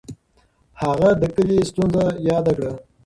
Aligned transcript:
هغه 0.81 1.09
د 1.21 1.23
کلي 1.35 1.57
ستونزه 1.69 2.03
یاده 2.29 2.51
کړه. 2.57 2.73